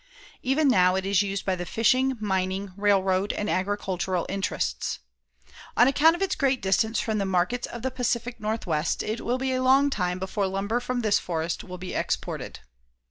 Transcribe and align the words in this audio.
Even 0.41 0.67
now, 0.67 0.95
it 0.95 1.05
is 1.05 1.21
used 1.21 1.45
by 1.45 1.55
the 1.55 1.63
fishing, 1.63 2.17
mining, 2.19 2.73
railroad 2.75 3.31
and 3.33 3.47
agricultural 3.47 4.25
interests. 4.29 4.97
On 5.77 5.87
account 5.87 6.15
of 6.15 6.23
its 6.23 6.33
great 6.33 6.59
distance 6.59 6.99
from 6.99 7.19
the 7.19 7.23
markets 7.27 7.67
of 7.67 7.83
the 7.83 7.91
Pacific 7.91 8.39
Northwest 8.39 9.03
it 9.03 9.21
will 9.21 9.37
be 9.37 9.53
a 9.53 9.61
long 9.61 9.91
time 9.91 10.17
before 10.17 10.47
lumber 10.47 10.79
from 10.79 11.01
this 11.01 11.19
forest 11.19 11.63
will 11.63 11.77
be 11.77 11.93
exported. 11.93 12.61